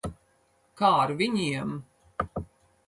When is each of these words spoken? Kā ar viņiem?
Kā 0.81 0.89
ar 1.03 1.13
viņiem? 1.21 1.77